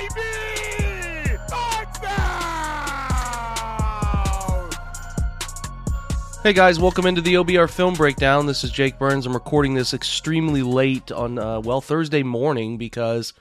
[0.00, 1.36] baby!
[1.48, 2.80] Touchdown!
[6.42, 8.46] Hey guys, welcome into the OBR Film Breakdown.
[8.46, 9.26] This is Jake Burns.
[9.26, 13.34] I'm recording this extremely late on, uh, well, Thursday morning because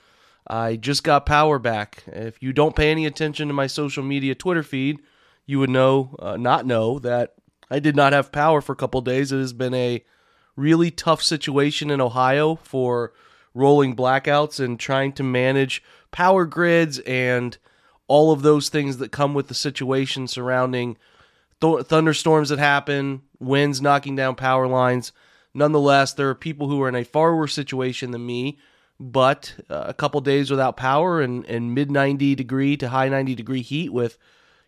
[0.47, 2.03] I just got power back.
[2.07, 4.99] If you don't pay any attention to my social media Twitter feed,
[5.45, 7.35] you would know, uh, not know, that
[7.71, 9.31] I did not have power for a couple days.
[9.31, 10.03] It has been a
[10.55, 13.13] really tough situation in Ohio for
[13.53, 17.57] rolling blackouts and trying to manage power grids and
[18.07, 20.97] all of those things that come with the situation surrounding
[21.61, 25.11] th- thunderstorms that happen, winds knocking down power lines.
[25.53, 28.57] Nonetheless, there are people who are in a far worse situation than me,
[28.99, 33.35] but uh, a couple days without power and, and mid 90 degree to high 90
[33.35, 34.17] degree heat with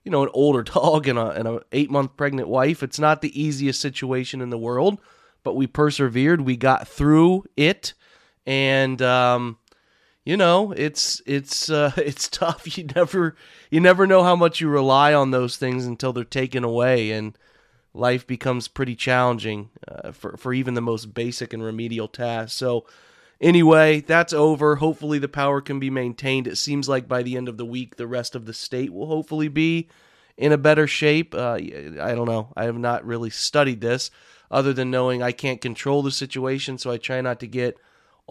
[0.03, 3.21] you know an older dog and a, and a eight month pregnant wife it's not
[3.21, 5.01] the easiest situation in the world
[5.43, 7.93] but we persevered we got through it
[8.45, 9.57] and um,
[10.23, 12.77] you know it's it's uh, it's tough.
[12.77, 13.35] You never
[13.69, 17.37] you never know how much you rely on those things until they're taken away and
[17.93, 22.57] life becomes pretty challenging uh, for for even the most basic and remedial tasks.
[22.57, 22.85] So
[23.39, 24.77] anyway that's over.
[24.77, 26.47] Hopefully the power can be maintained.
[26.47, 29.07] It seems like by the end of the week the rest of the state will
[29.07, 29.89] hopefully be
[30.37, 31.35] in a better shape.
[31.35, 32.53] Uh, i don't know.
[32.55, 34.11] I have not really studied this
[34.51, 37.77] other than knowing i can't control the situation so i try not to get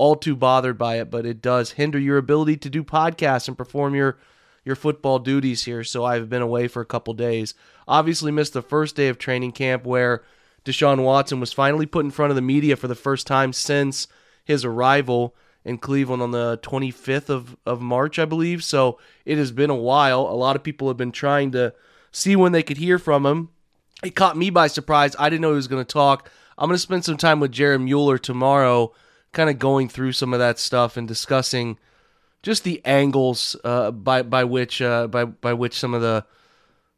[0.01, 3.59] all too bothered by it, but it does hinder your ability to do podcasts and
[3.59, 4.17] perform your
[4.65, 5.85] your football duties here.
[5.85, 7.53] So I've been away for a couple days.
[7.87, 10.23] Obviously missed the first day of training camp where
[10.65, 14.09] Deshaun Watson was finally put in front of the media for the first time since
[14.43, 15.35] his arrival
[15.65, 18.65] in Cleveland on the 25th of, of March, I believe.
[18.65, 20.21] So it has been a while.
[20.21, 21.75] A lot of people have been trying to
[22.11, 23.51] see when they could hear from him.
[24.03, 25.15] It caught me by surprise.
[25.19, 26.31] I didn't know he was going to talk.
[26.57, 28.93] I'm going to spend some time with Jared Mueller tomorrow
[29.33, 31.79] kind of going through some of that stuff and discussing
[32.43, 36.25] just the angles uh, by by which uh, by by which some of the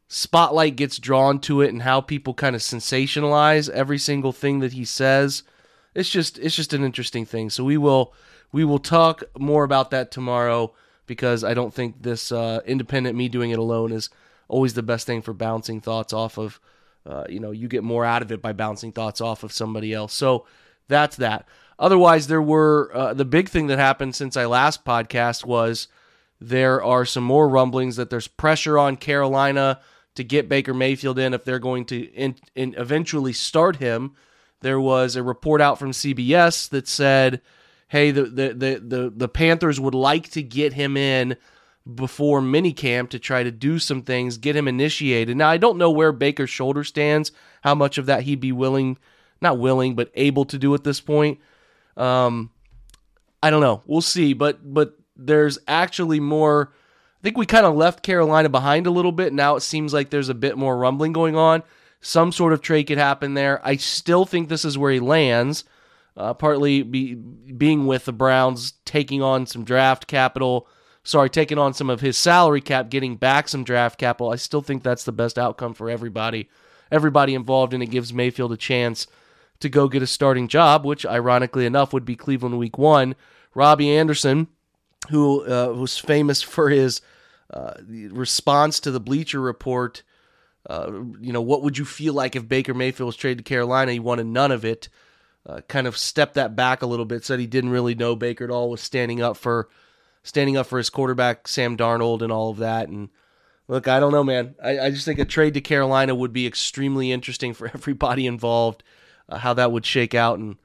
[0.09, 4.73] spotlight gets drawn to it and how people kind of sensationalize every single thing that
[4.73, 5.43] he says.
[5.95, 7.51] It's just it's just an interesting thing.
[7.51, 8.15] So we will
[8.53, 10.75] we will talk more about that tomorrow
[11.07, 14.11] because I don't think this uh, independent me doing it alone is
[14.49, 16.61] always the best thing for bouncing thoughts off of.
[17.05, 19.93] Uh, you know, you get more out of it by bouncing thoughts off of somebody
[19.93, 20.13] else.
[20.13, 20.47] So
[20.87, 21.49] that's that.
[21.79, 25.89] Otherwise, there were uh, the big thing that happened since I last podcast was
[26.41, 29.81] there are some more rumblings that there's pressure on Carolina
[30.15, 34.15] to get Baker Mayfield in if they're going to in, in eventually start him.
[34.61, 37.41] There was a report out from CBS that said,
[37.89, 41.37] "Hey, the the the the, the Panthers would like to get him in."
[41.95, 45.37] before minicamp to try to do some things, get him initiated.
[45.37, 47.33] Now, I don't know where Baker's shoulder stands,
[47.63, 48.99] how much of that he'd be willing,
[49.41, 51.41] not willing, but able to do at this point.
[51.97, 52.51] Um,
[53.43, 53.83] I don't know.
[53.87, 54.33] We'll see.
[54.33, 56.73] But but there's actually more.
[57.21, 59.33] I think we kind of left Carolina behind a little bit.
[59.33, 61.63] Now it seems like there's a bit more rumbling going on.
[62.01, 63.65] Some sort of trade could happen there.
[63.65, 65.65] I still think this is where he lands.
[66.17, 70.67] Uh, partly be, being with the Browns, taking on some draft capital.
[71.05, 74.31] Sorry, taking on some of his salary cap, getting back some draft capital.
[74.31, 76.51] I still think that's the best outcome for everybody,
[76.91, 79.07] everybody involved, and it gives Mayfield a chance
[79.63, 83.15] to go get a starting job, which ironically enough would be Cleveland week one.
[83.55, 84.49] Robbie Anderson,
[85.11, 87.01] who uh, was famous for his
[87.53, 90.03] uh, response to the Bleacher Report,
[90.69, 90.91] uh,
[91.21, 93.93] you know, what would you feel like if Baker Mayfield was traded to Carolina?
[93.93, 94.89] He wanted none of it.
[95.45, 98.45] Uh, kind of stepped that back a little bit, said he didn't really know Baker
[98.45, 99.69] at all, was standing up for
[100.23, 102.89] standing up for his quarterback Sam Darnold and all of that.
[102.89, 103.09] And
[103.67, 104.55] look, I don't know, man.
[104.63, 108.85] I, I just think a trade to Carolina would be extremely interesting for everybody involved
[109.33, 110.57] uh, how that would shake out and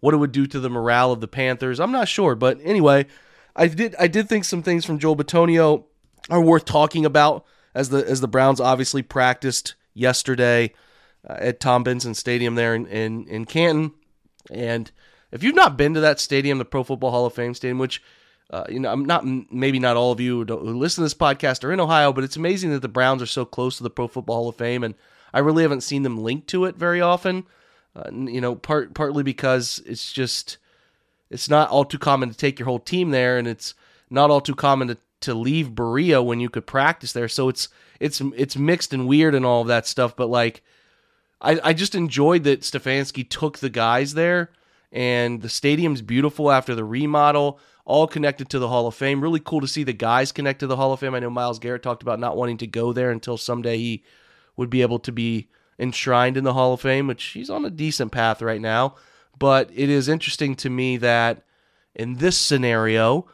[0.00, 1.80] what it would do to the morale of the Panthers.
[1.80, 3.06] I'm not sure, but anyway,
[3.54, 5.84] I did I did think some things from Joel Bitonio
[6.28, 7.44] are worth talking about
[7.74, 10.72] as the as the Browns obviously practiced yesterday
[11.28, 13.92] uh, at Tom Benson Stadium there in, in in Canton,
[14.50, 14.90] and
[15.30, 18.02] if you've not been to that stadium, the Pro Football Hall of Fame stadium, which
[18.50, 21.64] uh, you know, I'm not maybe not all of you who listen to this podcast
[21.64, 24.06] are in Ohio, but it's amazing that the Browns are so close to the Pro
[24.06, 24.94] Football Hall of Fame, and
[25.34, 27.44] I really haven't seen them linked to it very often.
[27.96, 30.58] Uh, you know, part partly because it's just
[31.30, 33.74] it's not all too common to take your whole team there, and it's
[34.10, 37.28] not all too common to, to leave Berea when you could practice there.
[37.28, 40.14] So it's it's it's mixed and weird and all of that stuff.
[40.14, 40.62] But like,
[41.40, 44.50] I I just enjoyed that Stefanski took the guys there,
[44.92, 47.58] and the stadium's beautiful after the remodel.
[47.86, 49.22] All connected to the Hall of Fame.
[49.22, 51.14] Really cool to see the guys connect to the Hall of Fame.
[51.14, 54.02] I know Myles Garrett talked about not wanting to go there until someday he
[54.56, 55.46] would be able to be
[55.78, 58.94] enshrined in the Hall of Fame, which he's on a decent path right now.
[59.38, 61.42] But it is interesting to me that
[61.94, 63.26] in this scenario,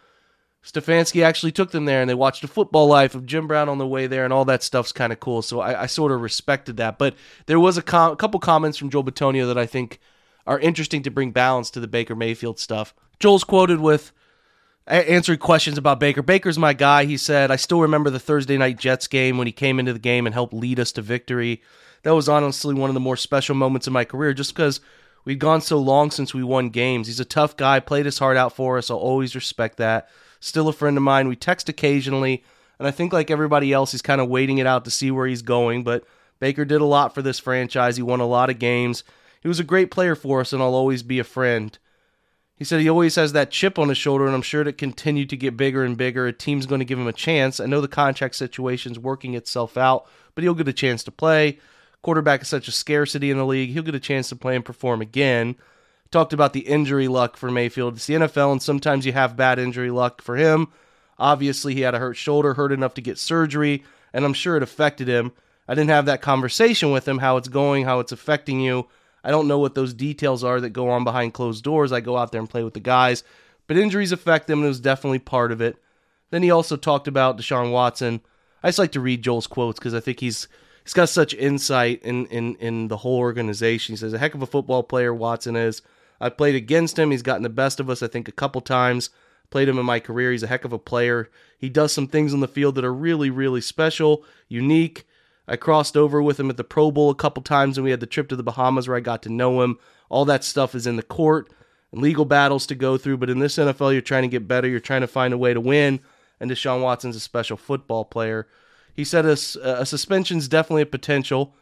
[0.64, 3.78] Stefanski actually took them there and they watched a football life of Jim Brown on
[3.78, 5.42] the way there and all that stuff's kind of cool.
[5.42, 6.98] So I, I, sort of respected that.
[6.98, 7.16] But
[7.46, 9.98] there was a, com- a couple comments from Joel Bitonio that I think
[10.46, 12.94] are interesting to bring balance to the Baker Mayfield stuff.
[13.18, 14.12] Joel's quoted with
[14.86, 16.22] answering questions about Baker.
[16.22, 17.04] Baker's my guy.
[17.04, 19.98] He said, I still remember the Thursday night Jets game when he came into the
[19.98, 21.62] game and helped lead us to victory.
[22.02, 24.80] That was honestly one of the more special moments in my career just because
[25.24, 27.06] we'd gone so long since we won games.
[27.06, 28.90] He's a tough guy, played his heart out for us.
[28.90, 30.08] I'll always respect that
[30.42, 31.28] still a friend of mine.
[31.28, 32.42] We text occasionally,
[32.78, 35.26] and I think like everybody else, he's kind of waiting it out to see where
[35.26, 35.84] he's going.
[35.84, 36.04] But
[36.40, 37.96] Baker did a lot for this franchise.
[37.96, 39.04] He won a lot of games.
[39.40, 41.78] He was a great player for us, and I'll always be a friend.
[42.56, 45.30] He said he always has that chip on his shoulder, and I'm sure it continued
[45.30, 46.26] to get bigger and bigger.
[46.26, 47.60] A team's going to give him a chance.
[47.60, 51.58] I know the contract situation's working itself out, but he'll get a chance to play.
[52.02, 53.70] Quarterback is such a scarcity in the league.
[53.70, 55.56] He'll get a chance to play and perform again
[56.12, 57.96] talked about the injury luck for Mayfield.
[57.96, 60.68] It's the NFL, and sometimes you have bad injury luck for him.
[61.18, 63.82] Obviously, he had a hurt shoulder, hurt enough to get surgery,
[64.12, 65.32] and I'm sure it affected him.
[65.66, 68.88] I didn't have that conversation with him, how it's going, how it's affecting you.
[69.24, 71.92] I don't know what those details are that go on behind closed doors.
[71.92, 73.24] I go out there and play with the guys,
[73.66, 75.76] but injuries affect them, and it was definitely part of it.
[76.30, 78.20] Then he also talked about Deshaun Watson.
[78.62, 80.48] I just like to read Joel's quotes because I think he's
[80.84, 83.92] he's got such insight in, in in the whole organization.
[83.92, 85.82] He says a heck of a football player Watson is.
[86.20, 87.10] I played against him.
[87.10, 89.10] He's gotten the best of us, I think, a couple times.
[89.50, 90.30] Played him in my career.
[90.30, 91.28] He's a heck of a player.
[91.58, 95.04] He does some things on the field that are really, really special, unique.
[95.48, 98.00] I crossed over with him at the Pro Bowl a couple times, and we had
[98.00, 99.78] the trip to the Bahamas where I got to know him.
[100.08, 101.52] All that stuff is in the court
[101.90, 103.18] and legal battles to go through.
[103.18, 104.68] But in this NFL, you're trying to get better.
[104.68, 106.00] You're trying to find a way to win.
[106.40, 108.46] And Deshaun Watson's a special football player.
[108.94, 111.54] He said a, a suspension's definitely a potential.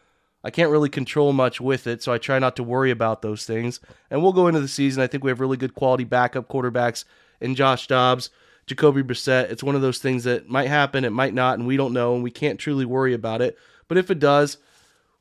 [0.43, 3.45] I can't really control much with it, so I try not to worry about those
[3.45, 3.79] things.
[4.09, 5.03] And we'll go into the season.
[5.03, 7.05] I think we have really good quality backup quarterbacks
[7.39, 8.29] in Josh Dobbs,
[8.65, 9.51] Jacoby Brissett.
[9.51, 12.15] It's one of those things that might happen, it might not, and we don't know,
[12.15, 13.57] and we can't truly worry about it.
[13.87, 14.57] But if it does,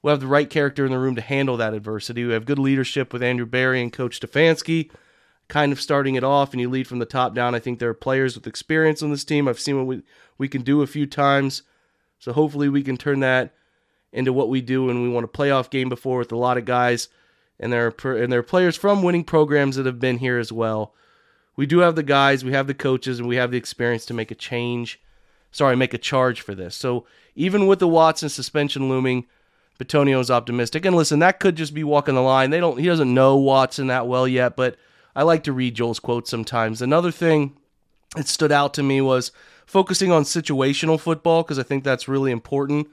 [0.03, 2.25] we'll have the right character in the room to handle that adversity.
[2.25, 4.91] We have good leadership with Andrew Berry and Coach Stefanski,
[5.49, 7.55] kind of starting it off, and you lead from the top down.
[7.55, 9.49] I think there are players with experience on this team.
[9.49, 10.03] I've seen what we,
[10.39, 11.63] we can do a few times.
[12.21, 13.53] So hopefully we can turn that
[14.13, 16.65] into what we do, and we won a playoff game before with a lot of
[16.65, 17.09] guys,
[17.59, 20.53] and there are and there are players from winning programs that have been here as
[20.53, 20.95] well.
[21.57, 24.15] We do have the guys, we have the coaches, and we have the experience to
[24.15, 25.01] make a change.
[25.51, 26.77] Sorry, make a charge for this.
[26.77, 29.27] So even with the Watson suspension looming,
[29.79, 30.85] Bitonio is optimistic.
[30.85, 32.51] And listen, that could just be walking the line.
[32.51, 32.79] They don't.
[32.79, 34.77] He doesn't know Watson that well yet, but
[35.17, 36.83] I like to read Joel's quotes sometimes.
[36.83, 37.57] Another thing
[38.17, 39.33] that stood out to me was
[39.67, 42.89] focusing on situational football because I think that's really important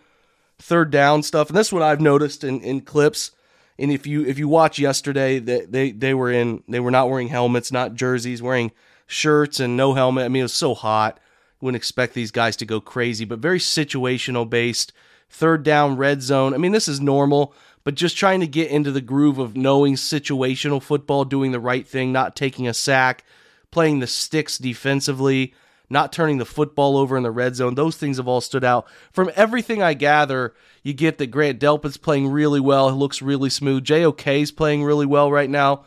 [0.60, 1.50] third down stuff.
[1.50, 3.32] And this is what I've noticed in, in clips.
[3.80, 7.10] And if you if you watch yesterday, they, they they were in they were not
[7.10, 8.72] wearing helmets, not jerseys, wearing
[9.06, 10.26] shirts and no helmet.
[10.26, 11.20] I mean, it was so hot.
[11.62, 14.94] Wouldn't expect these guys to go crazy, but very situational based.
[15.30, 16.54] Third down, red zone.
[16.54, 17.54] I mean, this is normal,
[17.84, 21.86] but just trying to get into the groove of knowing situational football, doing the right
[21.86, 23.26] thing, not taking a sack,
[23.72, 25.54] playing the sticks defensively
[25.90, 27.76] not turning the football over in the red zone.
[27.76, 28.88] Those things have all stood out.
[29.12, 30.54] From everything I gather,
[30.84, 32.90] you get that Grant Delpit's playing really well.
[32.90, 33.86] He looks really smooth.
[33.86, 35.86] JOK's playing really well right now.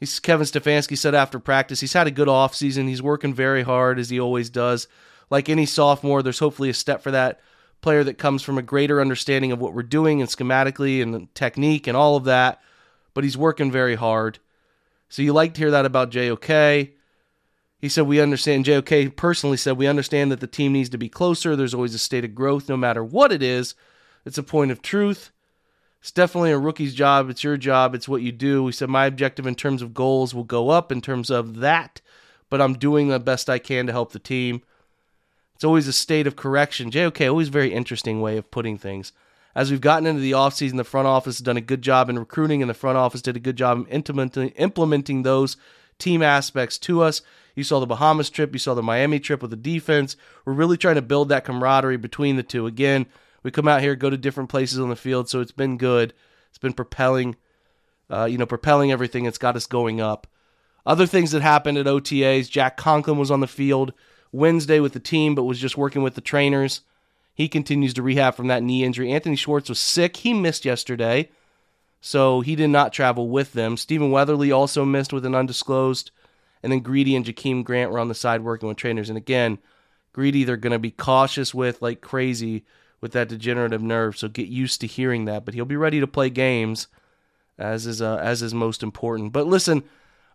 [0.00, 2.88] He's Kevin Stefanski said after practice, he's had a good offseason.
[2.88, 4.86] He's working very hard as he always does.
[5.28, 7.40] Like any sophomore, there's hopefully a step for that
[7.80, 11.86] player that comes from a greater understanding of what we're doing and schematically and technique
[11.86, 12.60] and all of that.
[13.12, 14.38] But he's working very hard.
[15.08, 16.90] So you like to hear that about JOK.
[17.78, 21.08] He said, We understand, JOK personally said, We understand that the team needs to be
[21.08, 21.54] closer.
[21.54, 23.74] There's always a state of growth, no matter what it is.
[24.24, 25.30] It's a point of truth.
[26.00, 27.28] It's definitely a rookie's job.
[27.30, 27.94] It's your job.
[27.94, 28.66] It's what you do.
[28.66, 32.00] He said, My objective in terms of goals will go up in terms of that,
[32.50, 34.62] but I'm doing the best I can to help the team.
[35.54, 36.90] It's always a state of correction.
[36.90, 39.12] JOK, always very interesting way of putting things.
[39.54, 42.18] As we've gotten into the offseason, the front office has done a good job in
[42.18, 44.02] recruiting, and the front office did a good job in
[44.56, 45.56] implementing those
[45.98, 47.22] team aspects to us.
[47.58, 50.14] You saw the Bahamas trip, you saw the Miami trip with the defense.
[50.44, 52.68] We're really trying to build that camaraderie between the two.
[52.68, 53.06] Again,
[53.42, 56.14] we come out here, go to different places on the field, so it's been good.
[56.50, 57.34] It's been propelling,
[58.08, 59.24] uh, you know, propelling everything.
[59.24, 60.28] It's got us going up.
[60.86, 63.92] Other things that happened at OTAs: Jack Conklin was on the field
[64.30, 66.82] Wednesday with the team, but was just working with the trainers.
[67.34, 69.10] He continues to rehab from that knee injury.
[69.10, 70.18] Anthony Schwartz was sick.
[70.18, 71.28] He missed yesterday,
[72.00, 73.76] so he did not travel with them.
[73.76, 76.12] Stephen Weatherly also missed with an undisclosed
[76.62, 79.08] and then Greedy and Jakeem Grant were on the side working with trainers.
[79.08, 79.58] And again,
[80.12, 82.64] Greedy they're going to be cautious with like crazy
[83.00, 84.16] with that degenerative nerve.
[84.16, 85.44] So get used to hearing that.
[85.44, 86.88] But he'll be ready to play games,
[87.58, 89.32] as is uh, as is most important.
[89.32, 89.84] But listen,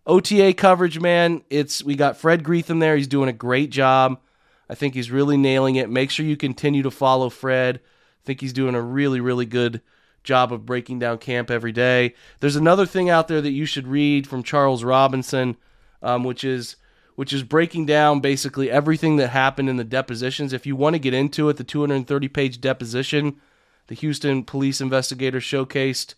[0.06, 2.96] OTA coverage, man, it's we got Fred Greetham there.
[2.96, 4.20] He's doing a great job.
[4.68, 5.90] I think he's really nailing it.
[5.90, 7.76] Make sure you continue to follow Fred.
[7.76, 9.82] I think he's doing a really, really good
[10.22, 12.14] job of breaking down camp every day.
[12.40, 15.56] There's another thing out there that you should read from Charles Robinson,
[16.04, 16.76] um, which is
[17.16, 20.52] which is breaking down basically everything that happened in the depositions.
[20.52, 23.40] If you want to get into it, the 230 page deposition,
[23.86, 26.14] the Houston police investigator showcased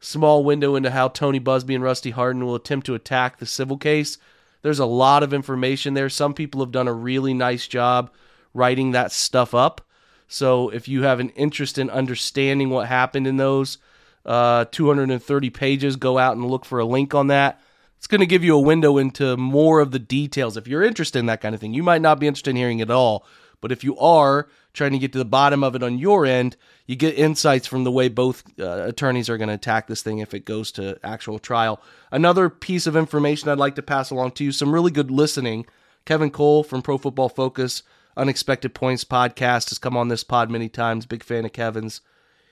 [0.00, 3.76] small window into how Tony Buzbee and Rusty Hardin will attempt to attack the civil
[3.76, 4.18] case.
[4.62, 6.08] There's a lot of information there.
[6.08, 8.10] Some people have done a really nice job
[8.54, 9.80] writing that stuff up.
[10.28, 13.78] So if you have an interest in understanding what happened in those
[14.26, 17.60] uh, 230 pages, go out and look for a link on that.
[17.98, 20.56] It's going to give you a window into more of the details.
[20.56, 22.78] If you're interested in that kind of thing, you might not be interested in hearing
[22.78, 23.26] it all,
[23.60, 26.56] but if you are trying to get to the bottom of it on your end,
[26.86, 30.20] you get insights from the way both uh, attorneys are going to attack this thing
[30.20, 31.82] if it goes to actual trial.
[32.12, 35.66] Another piece of information I'd like to pass along to you some really good listening.
[36.04, 37.82] Kevin Cole from Pro Football Focus,
[38.16, 41.04] Unexpected Points podcast, has come on this pod many times.
[41.04, 42.00] Big fan of Kevin's.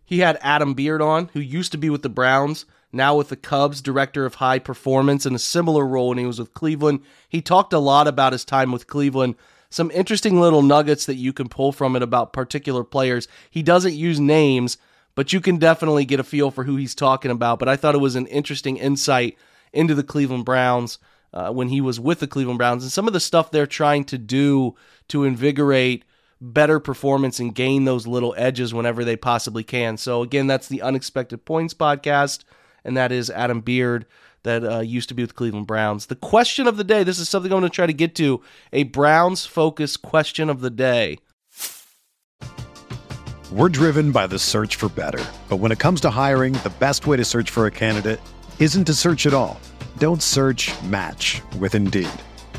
[0.05, 3.37] He had Adam Beard on, who used to be with the Browns, now with the
[3.37, 7.01] Cubs, director of high performance in a similar role when he was with Cleveland.
[7.29, 9.37] He talked a lot about his time with Cleveland
[9.71, 13.29] some interesting little nuggets that you can pull from it about particular players.
[13.51, 14.79] He doesn't use names,
[15.15, 17.59] but you can definitely get a feel for who he's talking about.
[17.59, 19.37] But I thought it was an interesting insight
[19.73, 20.99] into the Cleveland Browns
[21.33, 24.05] uh, when he was with the Cleveland Browns and some of the stuff they're trying
[24.05, 24.75] to do
[25.09, 26.05] to invigorate
[26.41, 29.97] better performance and gain those little edges whenever they possibly can.
[29.97, 32.45] So, again, that's the Unexpected Points podcast,
[32.87, 34.07] and that is Adam Beard
[34.45, 36.07] that uh, used to be with Cleveland Browns.
[36.07, 38.43] The question of the day this is something I'm going to try to get to
[38.73, 41.19] a Browns focused question of the day.
[43.53, 45.25] We're driven by the search for better.
[45.49, 48.21] But when it comes to hiring, the best way to search for a candidate
[48.59, 49.61] isn't to search at all.
[49.99, 52.09] Don't search match with Indeed.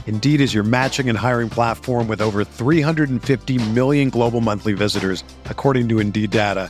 [0.07, 5.89] Indeed is your matching and hiring platform with over 350 million global monthly visitors, according
[5.89, 6.69] to Indeed data,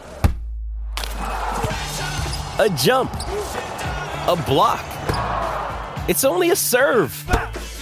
[2.61, 3.11] a jump,
[4.27, 4.85] a block.
[6.07, 7.11] It's only a serve.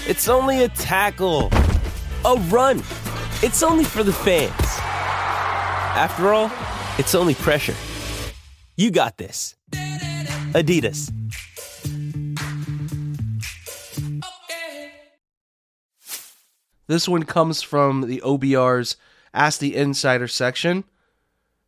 [0.08, 1.50] It's only a tackle,
[2.24, 2.78] a run.
[3.44, 4.54] It's only for the fans.
[5.98, 6.50] After all,
[6.98, 7.76] it's only pressure.
[8.78, 9.58] You got this.
[10.54, 11.12] Adidas.
[16.88, 18.96] This one comes from the OBR's
[19.34, 20.86] Ask the Insider section.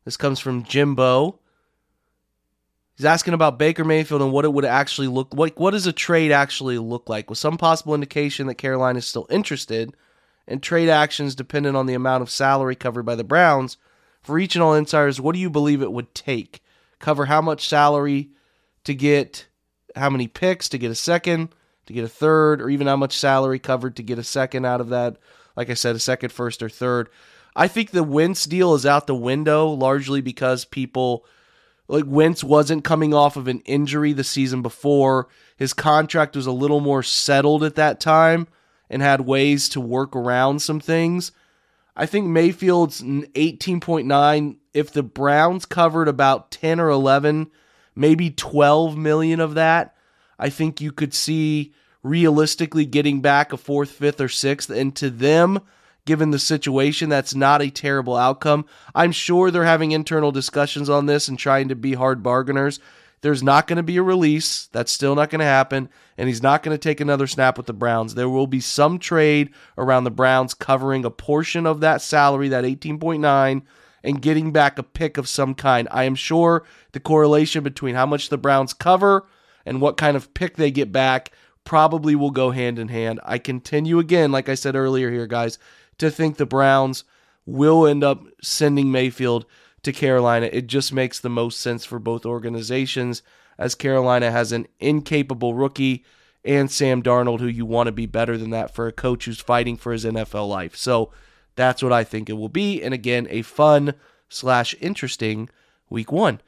[0.05, 1.40] This comes from Jimbo.
[3.01, 5.59] He's asking about Baker Mayfield and what it would actually look like.
[5.59, 7.31] What does a trade actually look like?
[7.31, 9.97] With some possible indication that Carolina is still interested,
[10.47, 13.77] and trade actions dependent on the amount of salary covered by the Browns.
[14.21, 16.61] For each and all insiders, what do you believe it would take?
[16.99, 18.29] Cover how much salary
[18.83, 19.47] to get
[19.95, 21.49] how many picks to get a second,
[21.87, 24.79] to get a third, or even how much salary covered to get a second out
[24.79, 25.17] of that.
[25.55, 27.09] Like I said, a second, first, or third.
[27.55, 31.25] I think the Wentz deal is out the window largely because people
[31.91, 35.27] like Wentz wasn't coming off of an injury the season before.
[35.57, 38.47] His contract was a little more settled at that time
[38.89, 41.33] and had ways to work around some things.
[41.95, 47.51] I think Mayfield's 18.9 if the Browns covered about 10 or 11,
[47.93, 49.93] maybe 12 million of that,
[50.39, 55.09] I think you could see realistically getting back a fourth, fifth or sixth and to
[55.09, 55.59] them
[56.05, 57.09] given the situation.
[57.09, 58.65] That's not a terrible outcome.
[58.95, 62.79] I'm sure they're having internal discussions on this and trying to be hard bargainers.
[63.21, 64.65] There's not going to be a release.
[64.67, 65.89] That's still not going to happen.
[66.17, 68.15] And he's not going to take another snap with the Browns.
[68.15, 72.63] There will be some trade around the Browns covering a portion of that salary, that
[72.63, 73.61] 18.9,
[74.03, 75.87] and getting back a pick of some kind.
[75.91, 79.27] I am sure the correlation between how much the Browns cover
[79.67, 81.31] and what kind of pick they get back
[81.63, 83.19] probably will go hand in hand.
[83.23, 85.59] I continue again, like I said earlier here, guys,
[86.01, 87.03] to think the Browns
[87.45, 89.45] will end up sending Mayfield
[89.83, 90.49] to Carolina.
[90.51, 93.23] It just makes the most sense for both organizations
[93.57, 96.03] as Carolina has an incapable rookie
[96.43, 99.39] and Sam Darnold, who you want to be better than that for a coach who's
[99.39, 100.75] fighting for his NFL life.
[100.75, 101.11] So
[101.55, 102.81] that's what I think it will be.
[102.81, 103.93] And again, a fun
[104.29, 105.49] slash interesting
[105.89, 106.41] week one.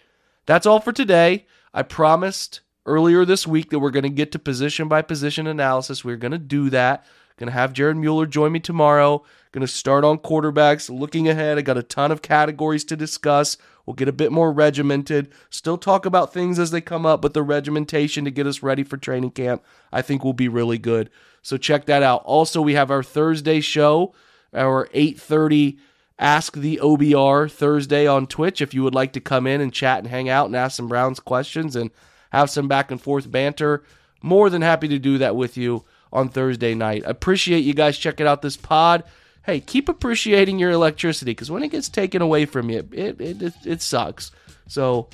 [0.45, 1.45] That's all for today.
[1.73, 6.03] I promised earlier this week that we're going to get to position by position analysis.
[6.03, 7.05] We're going to do that.
[7.37, 9.23] Going to have Jared Mueller join me tomorrow.
[9.51, 10.89] Going to start on quarterbacks.
[10.89, 13.57] Looking ahead, I got a ton of categories to discuss.
[13.85, 15.31] We'll get a bit more regimented.
[15.49, 18.83] Still talk about things as they come up, but the regimentation to get us ready
[18.83, 21.09] for training camp, I think will be really good.
[21.41, 22.23] So check that out.
[22.23, 24.13] Also, we have our Thursday show,
[24.53, 25.77] our 8:30
[26.19, 28.61] Ask the OBR Thursday on Twitch.
[28.61, 30.87] If you would like to come in and chat and hang out and ask some
[30.87, 31.89] Browns questions and
[32.31, 33.83] have some back and forth banter,
[34.21, 35.83] more than happy to do that with you
[36.13, 37.03] on Thursday night.
[37.05, 39.03] Appreciate you guys checking out this pod.
[39.45, 43.41] Hey, keep appreciating your electricity because when it gets taken away from you, it it,
[43.41, 44.31] it, it sucks.
[44.67, 45.09] So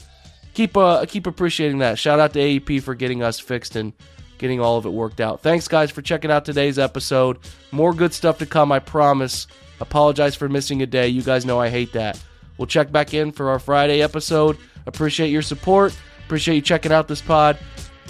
[0.53, 1.98] keep uh, keep appreciating that.
[1.98, 3.94] Shout out to AEP for getting us fixed and
[4.38, 5.41] getting all of it worked out.
[5.41, 7.39] Thanks guys for checking out today's episode.
[7.72, 9.48] More good stuff to come, I promise.
[9.82, 11.08] Apologize for missing a day.
[11.08, 12.22] You guys know I hate that.
[12.58, 14.58] We'll check back in for our Friday episode.
[14.86, 15.98] Appreciate your support.
[16.25, 17.58] Appreciate you checking out this pod.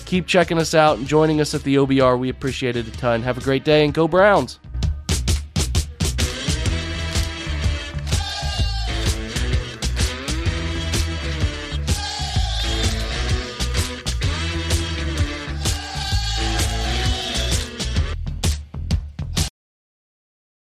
[0.09, 2.17] Keep checking us out and joining us at the OBR.
[2.17, 3.21] We appreciate it a ton.
[3.21, 4.59] Have a great day and go Browns.